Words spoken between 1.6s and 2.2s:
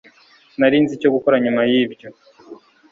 yibyo